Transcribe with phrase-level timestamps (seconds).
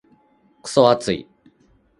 [0.63, 1.27] クソ暑い。